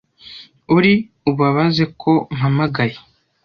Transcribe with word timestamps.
uri 0.75 0.93
ubabaze 1.31 1.83
ko 2.01 2.11
mpamagaye 2.35 2.97